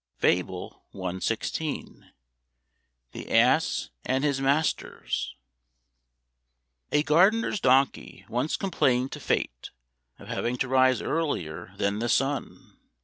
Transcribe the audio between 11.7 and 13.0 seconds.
than the sun.